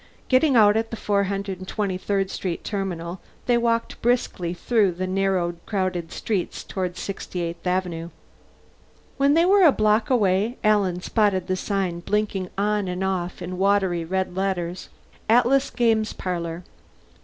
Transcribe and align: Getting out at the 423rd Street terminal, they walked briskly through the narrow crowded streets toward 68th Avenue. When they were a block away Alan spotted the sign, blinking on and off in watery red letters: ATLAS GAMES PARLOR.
Getting 0.29 0.55
out 0.55 0.75
at 0.77 0.89
the 0.89 0.97
423rd 0.97 2.31
Street 2.31 2.63
terminal, 2.63 3.21
they 3.45 3.55
walked 3.55 4.01
briskly 4.01 4.51
through 4.51 4.93
the 4.93 5.05
narrow 5.05 5.53
crowded 5.67 6.11
streets 6.11 6.63
toward 6.63 6.95
68th 6.95 7.57
Avenue. 7.67 8.09
When 9.17 9.35
they 9.35 9.45
were 9.45 9.61
a 9.63 9.71
block 9.71 10.09
away 10.09 10.57
Alan 10.63 11.01
spotted 11.01 11.45
the 11.45 11.55
sign, 11.55 11.99
blinking 11.99 12.49
on 12.57 12.87
and 12.87 13.03
off 13.03 13.43
in 13.43 13.59
watery 13.59 14.03
red 14.03 14.35
letters: 14.35 14.89
ATLAS 15.29 15.69
GAMES 15.69 16.13
PARLOR. 16.13 16.63